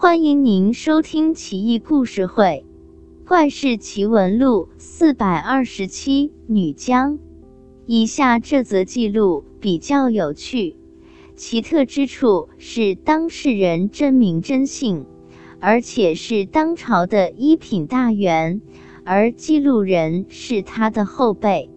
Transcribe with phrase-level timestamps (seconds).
[0.00, 2.64] 欢迎您收听《奇异故事会·
[3.28, 7.18] 怪事奇闻录》四百二十七女将。
[7.84, 10.76] 以下这则记录比较有趣，
[11.34, 15.04] 奇特之处是当事人真名真姓，
[15.58, 18.62] 而且是当朝的一品大员，
[19.04, 21.70] 而记录人是他的后辈。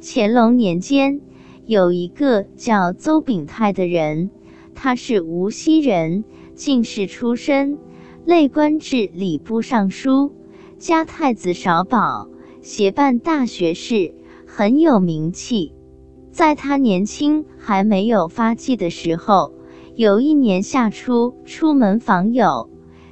[0.00, 1.20] 乾隆年间，
[1.64, 4.30] 有一个叫邹秉泰的人，
[4.74, 6.24] 他是无锡人。
[6.58, 7.78] 进士出身，
[8.24, 10.32] 累官至礼部尚书、
[10.76, 12.28] 加太子少保，
[12.62, 14.12] 协办大学士，
[14.44, 15.72] 很有名气。
[16.32, 19.54] 在他年轻还没有发迹的时候，
[19.94, 22.68] 有一年夏初出门访友，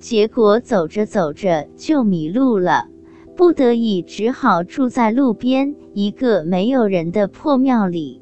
[0.00, 2.88] 结果走着走着就迷路了，
[3.36, 8.20] 不得已只好住在路边一个没有人的破庙里。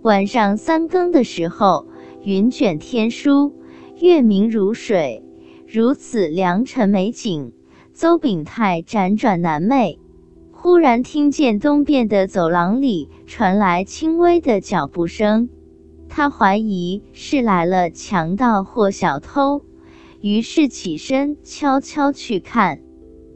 [0.00, 1.86] 晚上三更的时候，
[2.24, 3.52] 云卷天舒。
[3.98, 5.22] 月明如水，
[5.66, 7.54] 如此良辰美景，
[7.94, 9.98] 邹秉泰辗转难寐。
[10.52, 15.48] 忽然听见东边的走廊里传来轻微的脚步声，
[16.10, 19.62] 他怀疑是来了强盗或小偷，
[20.20, 22.80] 于是起身悄悄去看。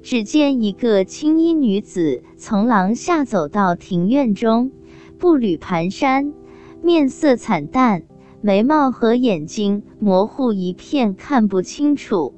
[0.02, 4.72] 只见一个青衣女子从廊下走到庭院中，
[5.18, 6.34] 步履蹒跚，
[6.82, 8.02] 面色惨淡。
[8.42, 12.32] 眉毛和眼睛模糊一片，看不清楚。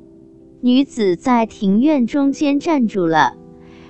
[0.61, 3.35] 女子在庭院中间站住了，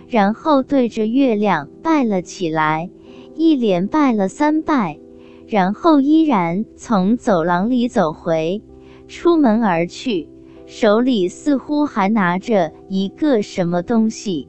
[0.08, 2.90] 然后对着月亮拜了起来，
[3.34, 4.98] 一连拜了三拜，
[5.46, 8.62] 然后依然从走廊里走回，
[9.08, 10.28] 出门而去，
[10.66, 14.48] 手里似乎还拿着一个什么东西。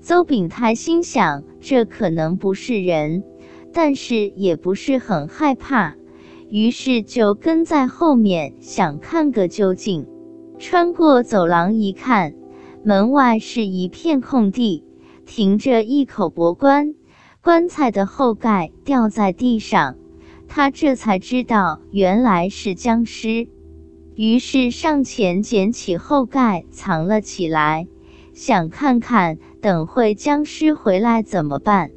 [0.00, 3.24] 邹秉泰心想，这可能不是人，
[3.72, 5.96] 但是也不是很害怕。
[6.50, 10.06] 于是就跟在后面，想看个究竟。
[10.58, 12.34] 穿过走廊一看，
[12.84, 14.84] 门外是一片空地，
[15.24, 16.94] 停着一口薄棺，
[17.40, 19.96] 棺材的后盖掉在地上。
[20.48, 23.46] 他这才知道原来是僵尸，
[24.16, 27.86] 于是上前捡起后盖藏了起来，
[28.34, 31.92] 想看看等会僵尸回来怎么办。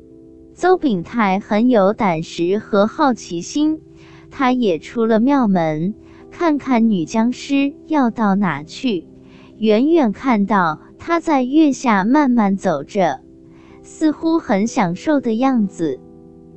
[0.53, 3.81] 邹秉泰很有胆识和好奇心。
[4.35, 5.93] 他也出了庙门，
[6.31, 9.05] 看看女僵尸要到哪去。
[9.59, 13.19] 远远看到她在月下慢慢走着，
[13.83, 15.99] 似乎很享受的样子。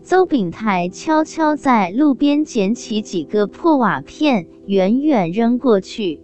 [0.03, 6.22] 邹秉泰悄悄在路边捡起几个破瓦片，远远扔过去，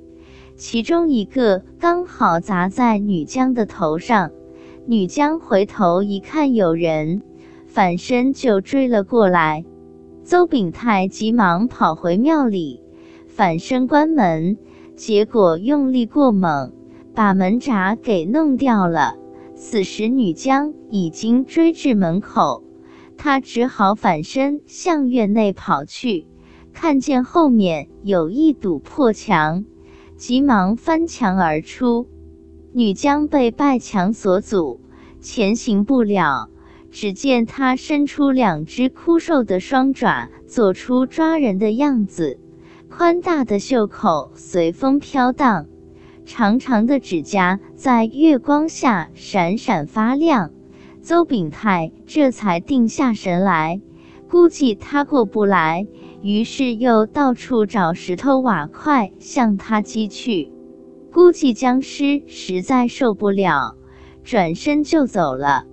[0.57, 4.31] 其中一个刚好砸在女僵的头上。
[4.87, 7.21] 女僵回头一看有人，
[7.67, 9.67] 反身就追了过来。
[10.25, 12.81] 邹秉泰急忙跑回庙里，
[13.27, 14.57] 反身关门，
[14.95, 16.73] 结果用力过猛，
[17.13, 19.17] 把门闸给弄掉了。
[19.57, 22.63] 此时女将已经追至门口，
[23.17, 26.27] 他只好反身向院内跑去，
[26.73, 29.65] 看见后面有一堵破墙，
[30.17, 32.07] 急忙翻墙而出。
[32.73, 34.81] 女将被败墙所阻，
[35.21, 36.49] 前行不了。
[36.93, 42.39] 只见他伸出两只枯瘦的双爪，做出抓人的样子，
[42.91, 45.67] 宽大的袖口随风飘荡，
[46.27, 50.51] 长长的指甲在月光下闪闪发亮。
[51.01, 53.81] 邹秉泰这才定下神来，
[54.29, 55.87] 估计他过不来，
[56.21, 60.53] 于是又到处找石头瓦块向他击去。
[61.11, 63.77] 估计僵尸实在受不了，
[64.23, 65.65] 转身就走了。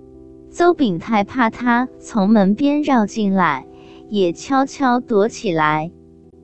[0.50, 3.66] 邹秉泰怕他从门边绕进来，
[4.08, 5.92] 也悄悄躲起来。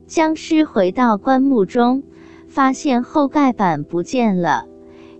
[0.07, 2.05] 僵尸回到棺木中，
[2.47, 4.67] 发现后盖板不见了，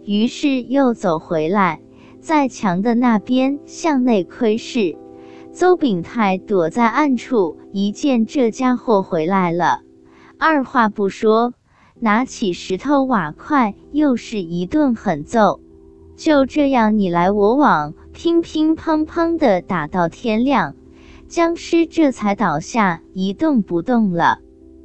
[0.05, 1.81] 于是又走回来，
[2.21, 4.97] 在墙的那边向内窥视。
[5.51, 9.81] 邹秉泰躲在暗处，一见这家伙回来了，
[10.39, 11.55] 二话不说，
[11.99, 15.59] 拿起石头瓦块，又是一顿狠揍。
[16.15, 17.95] 就这样你来我往。
[18.17, 20.75] 乒乒乓乓的打到天亮，
[21.29, 24.39] 僵尸这才倒下一动不动了。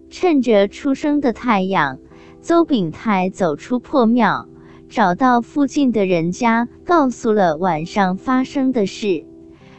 [0.10, 2.00] 趁着初升的太阳，
[2.42, 4.50] 邹秉泰走出破庙，
[4.89, 9.24] 找到附近的人家，告诉了晚上发生的事，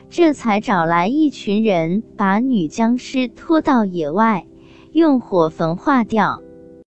[0.09, 4.47] 这才找来一群人，把女僵尸拖到野外，
[4.93, 6.41] 用火焚化掉。